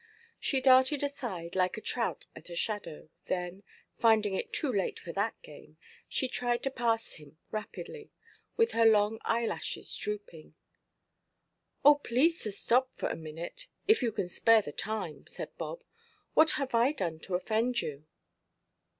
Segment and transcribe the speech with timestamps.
[0.39, 3.61] She darted aside, like a trout at a shadow, then,
[3.99, 5.77] finding it too late for that game,
[6.09, 8.09] she tried to pass him rapidly,
[8.57, 10.55] with her long eyelashes drooping.
[11.85, 15.83] "Oh, please to stop a minute, if you can spare the time," said Bob;
[16.33, 18.07] "what have I done to offend you?"